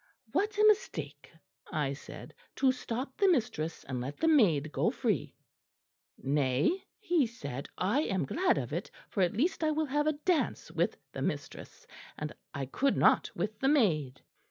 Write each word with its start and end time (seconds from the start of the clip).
"'What 0.31 0.57
a 0.57 0.65
mistake,' 0.65 1.31
I 1.71 1.93
said, 1.93 2.33
'to 2.55 2.71
stop 2.71 3.17
the 3.17 3.27
mistress 3.27 3.83
and 3.83 4.01
let 4.01 4.17
the 4.17 4.27
maid 4.27 4.71
go 4.71 4.89
free!' 4.89 5.35
"'Nay,' 6.17 6.83
he 6.97 7.27
said, 7.27 7.69
'I 7.77 7.99
am 8.05 8.25
glad 8.25 8.57
of 8.57 8.73
it; 8.73 8.89
for 9.09 9.21
at 9.21 9.37
least 9.37 9.63
I 9.63 9.69
will 9.69 9.85
have 9.85 10.07
a 10.07 10.13
dance 10.25 10.71
with 10.71 10.97
the 11.11 11.21
mistress; 11.21 11.85
and 12.17 12.33
I 12.51 12.65
could 12.65 12.97
not 12.97 13.29
with 13.35 13.59
the 13.59 13.67
maid.' 13.69 14.23